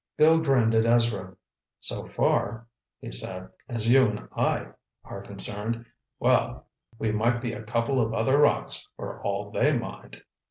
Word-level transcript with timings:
Bill 0.17 0.39
grinned 0.39 0.73
at 0.73 0.87
Ezra. 0.87 1.37
"So 1.79 2.07
far," 2.07 2.65
he 2.99 3.11
said, 3.11 3.49
"as 3.69 3.87
you 3.87 4.07
and 4.07 4.27
I 4.35 4.69
are 5.03 5.21
concerned, 5.21 5.85
well, 6.19 6.65
we 6.97 7.11
might 7.11 7.39
be 7.39 7.53
a 7.53 7.61
couple 7.61 8.01
of 8.01 8.11
other 8.11 8.39
rocks 8.39 8.87
for 8.97 9.21
all 9.21 9.51
they 9.51 9.73
mind!" 9.77 10.23